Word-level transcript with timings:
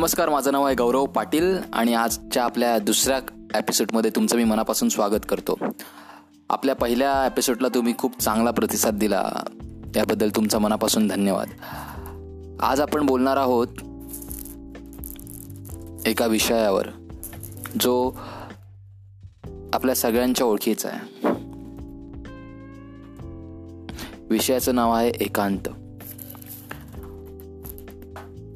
नमस्कार 0.00 0.28
माझं 0.28 0.52
नाव 0.52 0.66
आहे 0.66 0.76
गौरव 0.76 1.06
पाटील 1.06 1.58
आणि 1.72 1.94
आजच्या 1.94 2.44
आपल्या 2.44 2.78
दुसऱ्या 2.78 3.16
एपिसोडमध्ये 3.58 4.10
तुमचं 4.16 4.36
मी 4.36 4.44
मनापासून 4.44 4.88
स्वागत 4.88 5.26
करतो. 5.28 5.58
आपल्या 6.48 6.74
पहिल्या 6.74 7.26
एपिसोडला 7.26 7.68
तुम्ही 7.68 7.94
खूप 7.98 8.20
चांगला 8.22 8.50
प्रतिसाद 8.50 8.94
दिला. 8.94 9.30
त्याबद्दल 9.94 10.30
तुमचा 10.36 10.58
मनापासून 10.58 11.08
धन्यवाद. 11.08 11.48
आज 12.60 12.80
आपण 12.80 13.06
बोलणार 13.06 13.36
आहोत 13.36 13.68
एका 16.06 16.26
विषयावर 16.26 16.86
जो 17.80 18.12
आपल्या 19.72 19.94
सगळ्यांच्या 19.94 20.46
ओळखीचा 20.46 20.88
आहे. 20.88 21.28
विषयाचं 24.30 24.74
नाव 24.74 24.92
आहे 24.92 25.10
एकांत. 25.10 25.68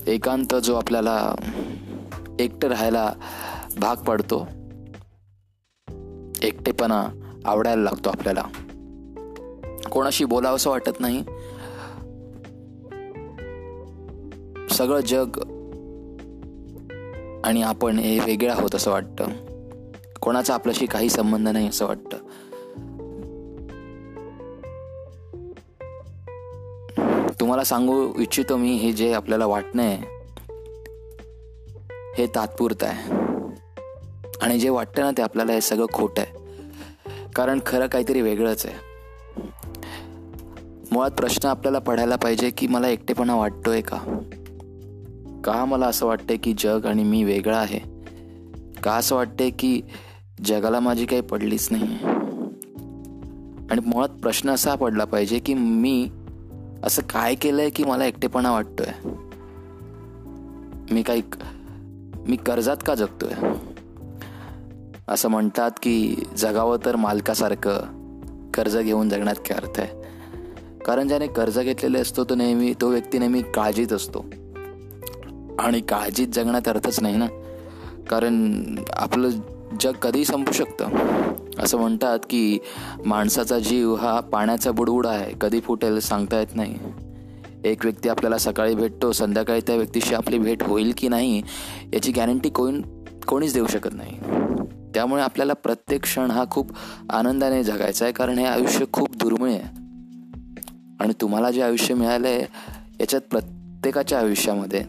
एकांत 0.07 0.55
जो 0.55 0.75
आपल्याला 0.75 1.35
एकटं 2.39 2.69
राहायला 2.69 3.13
भाग 3.79 3.97
पडतो 3.97 4.49
एकटेपणा 6.43 7.07
आवडायला 7.45 7.83
लागतो 7.83 8.11
आपल्याला. 8.11 8.43
कोणाशी 9.91 10.25
बोलावंसं 10.25 10.71
वाटत 10.71 11.01
नाही. 11.01 11.25
सगळं 14.71 15.01
जग 15.01 15.39
आणि 17.45 17.63
आपण 17.63 17.99
हे 17.99 18.19
वेगळं 18.19 18.53
आहोत 18.53 18.75
असं 18.75 18.91
वाटतं. 18.91 19.25
कोणाचा 20.21 20.55
आपल्याशी 20.55 20.87
काही 20.87 21.11
संबंध 21.11 21.49
नाही 21.49 21.69
असं 21.69 21.87
वाटतं. 21.87 22.17
तुम्हाला 27.45 27.65
सांगू 27.65 28.09
इच्छितो 28.19 28.57
मी 28.57 28.75
हे 28.75 28.93
जे 28.93 29.13
आपल्याला 29.13 29.47
वाटणं 29.47 29.83
आहे 29.83 29.97
हे 32.19 32.27
तात्पुरतं 32.27 32.87
आहे. 32.87 33.13
आणि 34.43 34.59
जे 34.59 34.69
वाटतं 34.69 35.03
ना 35.03 35.11
ते 35.11 35.23
आपल्याला 35.23 35.53
हे 35.53 35.61
सगळं 35.61 35.87
खोटं 35.93 36.23
आहे. 36.23 36.33
कारण 37.35 37.59
खरं 37.67 37.87
काहीतरी 37.87 38.21
वेगळंच 38.21 38.67
आहे. 38.67 38.75
मुळात 40.93 41.11
प्रश्न 41.11 41.49
आपल्याला 41.49 41.79
पडायला 41.79 42.17
पाहिजे 42.17 42.51
की 42.51 42.67
मला 42.67 42.89
एकटेपणा 42.89 43.35
वाटतोय 43.35 43.81
का? 43.81 43.99
का 45.45 45.65
मला 45.65 45.87
असं 45.87 46.07
वाटतंय 46.07 46.37
की 46.37 46.55
जग 46.59 46.87
आणि 46.87 47.05
मी 47.05 47.25
वेगळा 47.25 47.59
आहे? 47.59 47.81
का 48.83 48.93
असं 48.93 49.17
वाटतंय 49.17 49.51
की 49.51 49.83
जगाला 50.45 50.81
माझी 50.81 51.07
काही 51.07 51.23
पडलीच 51.23 51.69
नाही 51.71 51.99
आणि 53.71 53.81
मुळात 53.87 54.09
प्रश्न 54.09 54.51
असा 54.51 54.75
पडला 54.75 55.05
पाहिजे 55.05 55.39
की 55.39 55.55
मी 55.55 56.09
असं 56.85 57.03
काय 57.03 57.35
केलंय 57.35 57.71
की 57.71 57.85
मला 57.85 58.05
एकटेपणा 58.05 58.53
वाटतोय? 58.53 59.09
मी 60.91 61.03
काही 61.03 61.23
मी 62.29 62.37
कर्जात 62.37 62.77
का 62.87 62.95
जगतोय? 62.95 63.53
असं 65.09 65.29
म्हणतात 65.29 65.71
की 65.83 66.17
जगावं 66.37 66.79
तर 66.85 66.97
मालकासारखं 66.97 67.79
कर्ज 68.55 68.79
घेऊन 68.79 69.09
जगण्यात 69.09 69.37
काय 69.37 69.57
अर्थ 69.57 69.81
आहे? 69.81 70.05
कारण 70.81 71.09
ज्याने 71.09 71.27
कर्ज 71.27 71.59
घेतलेले 71.59 71.99
असतो 71.99 72.25
तो 72.25 72.35
नेहमी 72.35 72.75
तो 72.81 72.89
व्यक्ती 72.89 73.19
नेहमी 73.19 73.43
काळजीत 73.43 73.93
असतो. 73.93 74.25
आणि 75.59 75.81
काळजीत 75.81 76.29
जगण्यात 76.29 76.69
अर्थच 76.69 77.01
नाही 77.01 77.17
ना? 77.17 77.27
कारण 78.11 78.63
आपलं 78.93 79.31
जग 79.81 79.93
कधीही 79.93 80.25
संपू 80.25 80.53
शकतं. 80.53 80.89
असं 81.59 81.79
म्हणतात 81.79 82.19
की 82.31 82.59
माणसाचा 83.07 83.59
जीव 83.59 83.95
हा 83.95 84.21
पाण्याचा 84.21 84.71
बुडबुड 84.71 85.07
आहे. 85.07 85.33
कधी 85.41 85.61
फुटेल 85.61 86.01
सांगता 86.01 86.39
येत 86.39 86.55
नाही. 86.55 86.75
एक 87.65 87.85
व्यक्ती 87.85 88.09
आपल्याला 88.09 88.39
सकाळी 88.39 88.75
भेटतो 88.75 89.13
संध्याकाळी 89.13 89.61
त्या 89.61 89.77
व्यक्तीशी 89.77 90.15
आपली 90.15 90.39
भेट 90.39 90.63
होईल 90.63 90.93
की 90.99 91.09
नाही 91.09 91.43
याची 91.95 92.13
गॅरंटी 92.13 92.49
कोण 92.49 92.83
कोणीच 93.29 93.55
देऊ 93.55 93.67
शकत 93.67 93.91
नाही. 93.93 94.19
त्यामुळे 94.95 95.23
आपल्याला 95.23 95.53
प्रत्येक 95.53 96.03
क्षण 96.03 96.31
हा 96.31 96.45
खूप 96.51 96.71
आनंदाने 97.11 97.65
जगायचा 97.65 98.05
आहे 98.05 98.13
कारण 98.13 98.39
हे 98.39 98.47
आयुष्य 98.47 98.85
खूप 98.93 99.17
दुर्मिळ 99.17 99.51
आहे. 99.51 99.85
आणि 101.01 101.13
तुम्हाला 101.21 101.51
जे 101.51 101.63
आयुष्य 101.63 101.95
मिळालं 101.95 102.29
आहे 102.29 102.41
याच्यात 103.01 103.23
प्रत्येकाच्या 103.31 104.19
आयुष्यामध्ये 104.19 104.85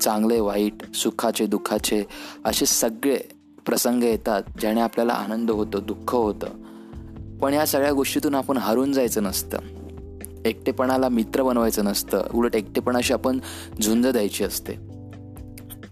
चांगले 0.00 0.40
वाईट 0.40 0.94
सुखाचे 0.94 1.46
दुःखाचे 1.46 2.06
असे 2.44 2.66
सगळे 2.66 3.18
प्रसंग 3.68 4.02
येतात 4.02 4.42
ज्याने 4.60 4.80
आपल्याला 4.80 5.12
आनंद 5.12 5.50
होतो 5.50 5.80
दुःख 5.80 6.14
होतं. 6.14 6.46
पण 7.38 7.52
या 7.52 7.66
सगळ्या 7.66 7.92
गोष्टीतून 7.92 8.34
आपण 8.34 8.56
हारून 8.56 8.92
जायचं 8.92 9.22
नसतं. 9.22 9.58
एकटेपणाला 10.44 11.08
मित्र 11.08 11.42
बनवायचं 11.42 11.84
नसतं. 11.84 12.22
उलट 12.34 12.56
एकटेपणाशी 12.56 13.12
आपण 13.12 13.38
झुंज 13.82 14.06
द्यायची 14.06 14.44
असते. 14.44 14.72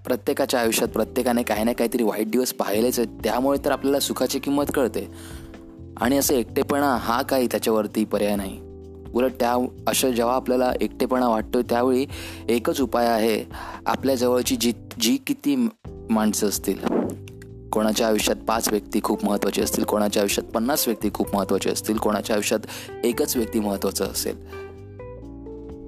प्रत्येकाच्या 0.04 0.60
आयुष्यात 0.60 0.88
प्रत्येकाने 0.88 1.42
काही 1.42 1.64
ना 1.64 1.72
काहीतरी 1.72 2.02
वाईट 2.02 2.30
दिवस 2.30 2.52
पाहिलेच 2.52 2.98
आहेत. 2.98 3.18
त्यामुळे 3.24 3.58
तर 3.64 3.70
आपल्याला 3.70 4.00
सुखाची 4.00 4.38
किंमत 4.38 4.64
कळते. 4.74 5.10
आणि 5.96 6.18
असं 6.18 6.34
एकटेपणा 6.34 6.96
हा 6.96 7.22
काही 7.22 7.46
त्याच्यावरती 7.46 8.04
पर्याय 8.04 8.36
नाही. 8.36 8.60
उलट 9.14 9.32
त्या 9.40 9.66
असं 9.88 10.10
जेव्हा 10.10 10.34
आपल्याला 10.34 10.72
एकटेपणा 10.80 11.28
वाटतो 11.28 11.62
त्यावेळी 11.62 12.06
एकच 12.48 12.80
उपाय 12.80 13.06
आहे 13.06 13.44
आपल्याजवळची 13.86 14.56
जी 14.56 14.72
जी 15.00 15.16
किती 15.16 15.68
माणसं 16.10 16.46
असतील. 16.46 17.06
कोणाच्या 17.72 18.06
आयुष्यात 18.08 18.36
पाच 18.36 18.68
व्यक्ती 18.68 19.00
खूप 19.04 19.24
महत्त्वाची 19.24 19.62
असतील 19.62 19.84
कोणाच्या 19.84 20.22
आयुष्यात 20.22 20.52
पन्नास 20.52 20.88
व्यक्ती 20.88 21.10
खूप 21.14 21.36
महत्त्वाचे 21.36 21.70
असतील 21.70 21.96
कोणाच्या 21.96 22.36
आयुष्यात 22.36 22.60
एकच 23.04 23.36
व्यक्ती 23.36 23.60
महत्त्वाचं 23.60 24.04
असेल. 24.04 24.66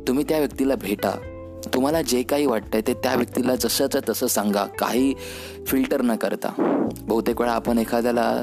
तुम्ही 0.08 0.24
त्या 0.28 0.38
व्यक्तीला 0.38 0.74
भेटा. 0.74 1.10
तुम्हाला 1.74 2.02
जे 2.02 2.22
काही 2.22 2.46
वाटतंय 2.46 2.80
ते 2.80 2.94
त्या 2.94 3.14
व्यक्तीला 3.14 3.56
जसंचं 3.56 4.00
तसं 4.08 4.26
सांगा. 4.26 4.64
काही 4.64 5.14
फिल्टर 5.66 6.02
न 6.02 6.16
करता. 6.16 6.78
बहुतेक 7.02 7.40
वेळा 7.40 7.52
आपण 7.52 7.78
एखाद्याला 7.78 8.42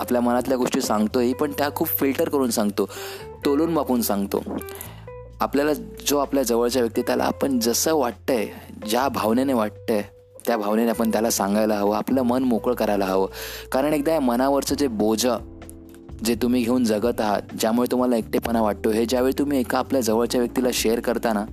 आपल्या 0.00 0.20
मनातल्या 0.20 0.56
गोष्टी 0.56 0.80
सांगतोय 0.80 1.32
पण 1.32 1.52
त्या 1.52 1.70
खूप 1.70 1.88
फिल्टर 1.88 2.28
करून 2.28 2.50
सांगतो. 2.50 2.88
तोलून 3.44 3.72
मापून 3.72 4.02
सांगतो. 4.02 4.42
आपल्याला 5.40 5.72
जो 6.06 6.18
आपल्या 6.18 6.42
जवळच्या 6.42 6.82
व्यक्ती 6.82 7.02
त्याला 7.02 7.24
आपण 7.24 7.58
जसं 7.58 7.94
वाटतंय 7.94 8.48
ज्या 8.88 9.08
भावनेने 9.08 9.52
वाटतंय 9.52 10.02
त्या 10.46 10.56
भावनेने 10.56 10.90
आपण 10.90 11.10
त्याला 11.10 11.30
सांगायला 11.30 11.74
हवं 11.74 11.96
आपलं 11.96 12.22
मन 12.22 12.42
मोकळं 12.42 12.74
करायला 12.74 13.04
हवं. 13.04 13.26
कारण 13.72 13.92
एकदा 13.92 14.12
या 14.12 14.20
मनावरचं 14.20 14.74
जे 14.74 14.86
बोज 14.86 15.26
जे 16.24 16.34
तुम्ही 16.34 16.62
घेऊन 16.62 16.84
जगत 16.84 17.20
आहात 17.20 17.42
ज्यामुळे 17.60 17.92
तुम्हाला 17.92 18.16
एकटेपणा 18.16 18.62
वाटतो 18.62 18.90
हे 18.90 19.06
ज्यावेळी 19.06 19.38
तुम्ही 19.38 19.60
एका 19.60 19.78
आपल्या 19.78 20.00
जवळच्या 20.00 20.40
व्यक्तीला 20.40 20.68
शेअर 20.72 21.00
करताना 21.00 21.44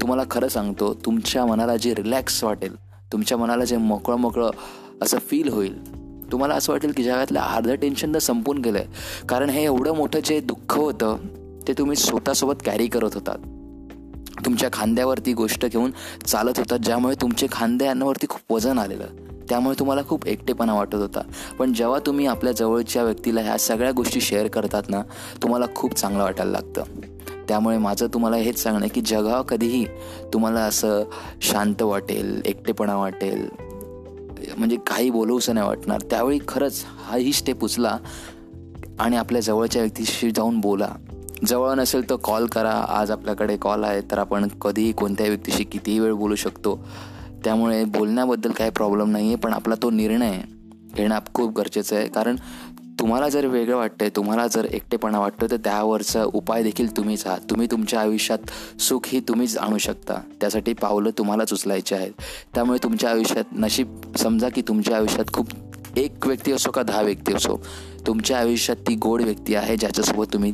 तुम्हाला 0.00 0.22
खरं 0.30 0.48
सांगतो 0.48 0.94
तुमच्या 0.94 1.46
मनाला 1.46 1.76
जे 1.76 1.94
रिलॅक्स 1.94 2.44
वाटेल 2.44 2.74
तुमच्या 3.12 3.38
मनाला 3.38 3.64
जे 3.64 3.76
मोकळं 3.76 4.16
मोकळं 4.16 4.50
असं 5.02 5.18
फील 5.18 5.48
होईल 5.48 6.00
तुम्हाला 6.32 6.54
असं 6.54 6.72
वाटेल 6.72 6.92
की 6.96 7.02
जगातलं 7.02 7.40
अर्धं 7.40 7.74
टेन्शन 7.74 8.14
तर 8.14 8.18
संपून 8.18 8.58
गेलं 8.58 8.78
आहे 8.78 8.86
कारण 9.26 9.50
हे 9.50 9.64
एवढं 9.64 9.94
मोठं 9.94 10.20
जे 10.24 10.40
दुःख 10.40 10.78
होतं 10.78 11.16
ते 11.68 11.72
तुम्ही 11.72 11.96
स्वतःसोबत 11.96 12.54
कॅरी 12.64 12.86
करत 12.86 13.10
होतात. 13.14 13.38
तुमच्या 14.44 14.68
खांद्यावरती 14.72 15.32
गोष्ट 15.32 15.66
घेऊन 15.66 15.90
चालत 16.26 16.52
होता 16.56 16.76
ज्यामुळे 16.76 17.14
तुमचे 17.20 17.46
खांद्यांवरती 17.52 18.26
खूप 18.28 18.52
वजन 18.52 18.78
आलेलं. 18.78 19.06
त्यामुळे 19.48 19.78
तुम्हाला 19.78 20.02
खूप 20.08 20.26
एकटेपणा 20.26 20.74
वाटत 20.74 20.94
होता. 20.94 21.20
पण 21.58 21.72
जेव्हा 21.72 21.98
तुम्ही 22.06 22.26
आपल्या 22.26 22.52
जवळच्या 22.52 23.02
व्यक्तीला 23.02 23.40
ह्या 23.40 23.56
सगळ्या 23.56 23.92
गोष्टी 23.92 24.20
शेअर 24.20 24.46
करतात 24.46 24.82
ना 24.88 25.02
तुम्हाला 25.42 25.66
खूप 25.74 25.94
चांगलं 25.94 26.22
वाटायला 26.22 26.50
लागतं. 26.50 26.82
त्यामुळे 27.48 27.78
माझं 27.78 28.06
तुम्हाला 28.06 28.36
हेच 28.36 28.62
सांगणं 28.62 28.86
की 28.94 29.00
जगा 29.00 29.42
कधीही 29.42 29.86
तुम्हाला 30.32 30.60
असं 30.60 31.02
शांत 31.42 31.82
वाटेल 31.82 32.42
एकटेपणा 32.44 32.96
वाटेल 32.96 33.48
म्हणजे 34.58 34.76
काही 34.76 35.10
बोलवूसं 35.10 35.54
नाही 35.54 35.66
वाटणार. 35.66 36.00
त्यावेळी 36.00 36.38
खरंच 36.48 36.84
हाही 37.04 37.32
स्टेप 37.32 37.64
उचला 37.64 37.98
आणि 39.00 39.16
आपल्या 39.16 39.40
जवळच्या 39.40 39.82
व्यक्तीशी 39.82 40.30
जाऊन 40.30 40.60
बोला. 40.60 40.88
जवळ 41.46 41.74
नसेल 41.74 42.08
तर 42.10 42.16
कॉल 42.24 42.46
करा. 42.46 42.72
आज 42.88 43.10
आपल्याकडे 43.10 43.56
कॉल 43.56 43.84
आहे 43.84 44.00
तर 44.10 44.18
आपण 44.18 44.48
कधीही 44.60 44.92
कोणत्याही 44.92 45.30
व्यक्तीशी 45.30 45.64
कितीही 45.64 45.98
वेळ 45.98 46.12
बोलू 46.12 46.34
शकतो. 46.34 46.78
त्यामुळे 47.44 47.84
बोलण्याबद्दल 47.84 48.50
काही 48.50 48.70
प्रॉब्लेम 48.70 49.10
नाही 49.10 49.26
आहे 49.26 49.36
पण 49.36 49.52
आपला 49.52 49.74
तो 49.82 49.90
निर्णय 49.90 50.40
घेणं 50.94 51.18
खूप 51.34 51.56
गरजेचं 51.56 51.96
आहे. 51.96 52.08
कारण 52.08 52.36
तुम्हाला 52.98 53.28
जर 53.28 53.46
वेगळं 53.46 53.76
वाटतंय 53.76 54.08
तुम्हाला 54.16 54.46
जर 54.46 54.64
एकटेपणा 54.64 55.18
वाटतं 55.18 55.46
तर 55.50 55.56
त्यावरचा 55.56 56.24
उपाय 56.24 56.62
देखील 56.62 56.96
तुम्हीच 56.96 57.26
आहात. 57.26 57.40
तुम्ही 57.50 57.66
तुमच्या 57.70 58.00
आयुष्यात 58.00 58.80
सुख 58.80 59.06
ही 59.06 59.20
तुम्हीच 59.20 59.56
आणू 59.58 59.78
शकता. 59.78 60.20
त्यासाठी 60.40 60.72
पावलं 60.72 61.10
तुम्हालाच 61.18 61.52
उचलायची 61.52 61.94
आहेत. 61.94 62.12
त्यामुळे 62.54 62.78
तुमच्या 62.82 63.10
आयुष्यात 63.10 63.52
नशीब 63.52 63.96
समजा 64.16 64.48
की 64.48 64.62
तुमच्या 64.68 64.96
आयुष्यात 64.96 65.32
खूप 65.32 65.48
एक 65.96 66.26
व्यक्ती 66.26 66.52
असो 66.52 66.70
का 66.70 66.82
दहा 66.82 67.02
व्यक्ती 67.02 67.34
असो 67.34 67.60
तुमच्या 68.06 68.38
आयुष्यात 68.38 68.76
ती 68.88 68.94
गोड 68.94 69.22
व्यक्ती 69.22 69.54
आहे 69.54 69.76
ज्याच्यासोबत 69.76 70.32
तुम्ही 70.32 70.52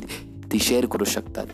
ती 0.53 0.59
शेअर 0.59 0.85
करू 0.85 1.05
शकतात. 1.05 1.45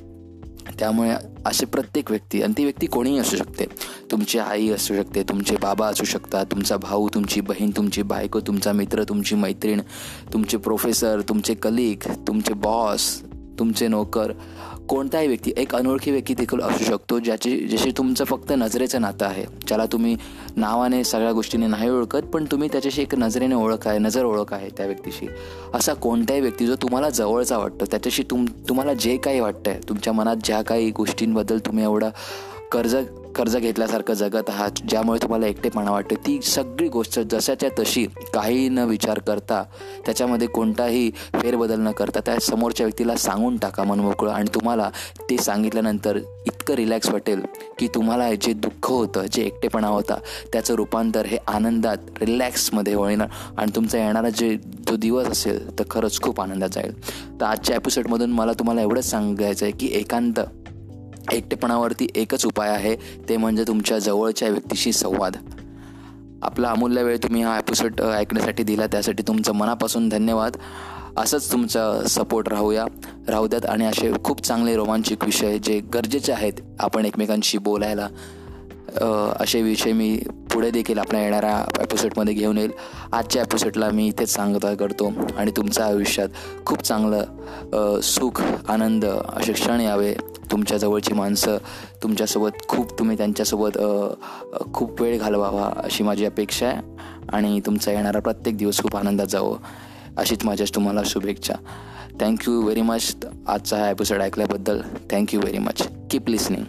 त्यामुळे 0.80 1.12
असे 1.46 1.66
प्रत्येक 1.66 2.12
व्यक्ती 2.12 2.42
आणि 2.42 2.54
ती 2.58 2.64
व्यक्ती 2.64 2.88
कोणीही 2.88 3.18
असू 3.18 3.38
शकते. 3.38 3.66
तुमची 4.12 4.40
आई 4.40 4.70
असू 4.70 4.96
शकते 4.96 5.24
तुमचे 5.24 5.56
बाबा 5.56 5.88
असू 5.88 6.04
शकतात 6.04 6.46
तुमचा 6.46 6.78
भाऊ 6.78 7.10
तुमची 7.14 7.42
बहीण 7.42 7.72
तुमची 7.78 8.02
बायको 8.02 8.40
तुमचा 8.40 8.72
मित्र 8.72 9.04
तुमची 9.04 9.36
मैत्रीण 9.36 9.82
तुमचे 10.34 10.58
प्रोफेसर 10.58 11.22
तुमचे 11.30 11.54
कलिग 11.54 11.98
तुमचे 12.28 12.54
बॉस 12.54 13.22
तुमचे 13.60 13.88
नोकर. 13.88 14.32
कोणताही 14.90 15.28
व्यक्ती 15.28 15.52
एक 15.58 15.76
अनोळखी 15.76 16.12
व्यक्ती 16.12 16.34
देखील 16.34 16.62
असू 16.62 16.84
शकतो 16.84 17.20
ज्याची 17.20 17.58
ज्याशी 17.58 17.92
तुमचं 17.92 18.26
फक्त 18.26 18.52
नजरेचं 18.52 19.02
नातं 19.02 19.26
आहे. 19.26 19.46
ज्याला 19.68 19.86
तुम्ही 19.86 20.16
नावाने 20.56 21.04
सगळ्या 21.04 21.32
गोष्टीने 21.32 21.68
नाही 21.68 21.90
ओळखत 21.90 22.26
पण 22.34 22.46
तुम्ही 22.46 22.70
त्याच्याशी 22.72 23.02
एक 23.02 23.16
नजरेने 23.16 23.56
ओळख 23.56 23.88
आहे 23.88 24.00
नजर 24.00 24.26
ओळख 24.26 24.54
आहे 24.54 24.70
त्या 24.78 24.86
व्यक्तीशी. 24.86 25.28
असा 25.74 25.94
कोणताही 25.94 26.42
व्यक्ती 26.42 26.68
जो 26.68 26.76
तुम्हाला 26.76 27.10
जवळचा 27.10 27.58
वाटतो 27.58 27.86
त्याच्याशी 27.86 28.24
तुम 28.24 28.46
तुम्हाला 28.70 28.94
जे 28.94 29.18
काही 29.18 29.40
वाटतं 29.40 29.72
आहे 29.72 29.80
तुमच्या 29.90 30.14
मनात 30.14 30.38
ज्या 30.44 30.62
काही 30.62 30.92
गोष्टींबद्दल 30.92 31.58
तुम्ही 31.58 31.84
एवढं 31.84 32.10
कर्ज 32.72 32.96
कर्ज 33.36 33.58
घेतल्यासारखं 33.58 34.14
जगत 34.14 34.50
आहात 34.50 34.72
ज्यामुळे 34.90 35.22
तुम्हाला 35.22 35.48
एकटेपणा 35.48 35.92
वाटतो. 35.92 36.16
ती 36.16 36.42
सगळी 36.42 36.88
गोष्ट 36.88 37.20
जशाच्या 37.20 37.70
तशी 37.80 38.06
काही 38.34 38.70
न 38.70 38.80
विचार 38.80 39.20
करता 39.20 39.64
त्याच्यामध्ये 40.06 40.48
कोणताही 40.48 41.10
फेरबदल 41.34 41.80
न 41.80 41.92
करता 41.92 42.20
त्या 42.20 42.40
समोरच्या 42.40 42.86
व्यक्तीला 42.86 43.16
सांगून 43.16 43.58
टाका 43.58 43.84
मन 43.84 44.00
मोकळं. 44.00 44.32
आणि 44.32 44.54
तुम्हाला 44.56 44.90
ते 45.30 45.38
सांगितल्यानंतर 45.38 46.18
इतकं 46.46 46.74
रिलॅक्स 46.74 47.10
वाटेल 47.10 47.42
की 47.80 47.88
तुम्हाला 47.88 48.34
जे 48.34 48.54
दुःख 48.54 48.90
होतं 48.90 49.26
जे 49.32 49.44
एकटेपणा 49.44 49.88
होता 49.88 50.18
त्याचं 50.54 50.74
रूपांतर 50.74 51.26
हे 51.26 51.38
आनंदात 51.48 51.98
रिलॅक्समध्ये 52.22 52.94
होणार 52.94 53.28
आणि 53.58 53.72
तुमचा 53.76 53.98
येणारा 53.98 54.30
जे 54.30 54.56
जो 54.88 54.96
दिवस 54.96 55.28
असेल 55.28 55.80
तर 55.80 55.84
खरंच 55.92 56.22
खूप 56.22 56.42
आनंदात 56.42 56.70
जाईल. 56.70 56.94
तर 57.42 57.46
आजच्या 57.46 57.76
एपिसोडमधून 57.76 58.32
मला 58.32 58.54
तुम्हाला 58.54 58.82
एवढंच 58.82 59.10
सांगायचं 59.10 59.66
आहे 59.66 59.74
की 59.74 59.90
एकांत 59.92 60.40
एकटेपणावरती 61.34 62.08
एकच 62.16 62.46
उपाय 62.46 62.70
आहे 62.70 62.96
ते 63.30 63.38
म्हणजे 63.38 63.64
तुमच्या 63.68 64.00
जवळच्या 64.00 64.50
व्यक्तीशी 64.50 64.92
संवाद. 64.94 65.38
आपला 66.44 66.70
अमूल्य 66.70 67.04
वेळ 67.04 67.18
तुम्ही 67.24 67.42
हा 67.44 67.58
एपिसोड 67.58 68.02
ऐकण्यासाठी 68.02 68.64
दिला 68.64 68.88
त्यासाठी 68.88 69.24
तुमचं 69.28 69.56
मनापासून 69.56 70.10
धन्यवाद. 70.10 70.58
असंच 71.18 71.52
तुमचा 71.52 72.08
सपोर्ट 72.10 72.50
राहूया. 72.50 72.86
राहू 73.30 73.48
द्यात 73.48 73.66
आणि 73.66 73.86
असे 73.86 74.12
खूप 74.24 74.42
चांगले 74.42 74.76
रोमांचिक 74.76 75.24
विषय 75.26 75.58
जे 75.64 75.80
गरजेचे 75.94 76.32
आहेत 76.34 76.62
आपण 76.80 77.06
एकमेकांशी 77.06 77.58
बोलायला 77.58 78.08
असे 79.42 79.62
विषय 79.62 79.92
मी 79.92 80.18
पुढे 80.54 80.70
देखील 80.72 81.00
आपल्या 81.00 81.22
येणाऱ्या 81.22 81.82
एपिसोडमध्ये 81.82 82.34
घेऊन 82.34 82.58
येईल. 82.58 82.72
आजच्या 83.12 83.42
एपिसोडला 83.42 83.90
मी 83.90 84.08
इथेच 84.08 84.34
सांगता 84.34 84.74
करतो 84.76 85.12
आणि 85.38 85.52
तुमच्या 85.58 85.86
आयुष्यात 85.86 86.30
खूप 86.66 86.82
चांगलं 86.84 88.00
सुख 88.04 88.42
आनंद 88.70 89.06
असे 89.06 89.54
क्षण 89.54 89.82
यावे. 89.82 90.14
तुमच्या 90.52 90.78
जवळची 90.78 91.14
माणसं 91.14 91.58
तुमच्यासोबत 92.04 92.68
खूप 92.68 93.00
तुम्ही 93.00 93.18
त्यांच्यासोबत 93.18 93.78
खूप 94.74 95.02
वेळ 95.02 95.20
घालवावा 95.20 95.72
अशी 95.78 96.04
माझी 96.04 96.26
अपेक्षा 96.26 96.68
आहे 96.68 96.82
आणि 97.30 97.60
तुमचा 97.60 97.92
येणारा 97.92 98.20
प्रत्येक 98.20 98.58
दिवस 98.58 98.82
खूप 98.82 98.96
आनंदात 98.96 99.28
जावं 99.28 99.58
अशीच 100.18 100.46
माझ्या 100.46 100.68
तुम्हाला 100.76 101.02
शुभेच्छा. 101.06 101.54
थँक्यू 102.22 102.62
व्हेरी 102.62 102.82
मच 102.82 103.16
आजचा 103.48 103.78
हा 103.78 103.90
एपिसोड 103.90 104.22
ऐकल्याबद्दल 104.22 104.82
thank you 105.12 105.40
very 105.40 105.58
much 105.58 105.88
keep 106.12 106.30
listening 106.30 106.64